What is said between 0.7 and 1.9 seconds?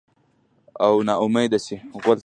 او نا امیده شي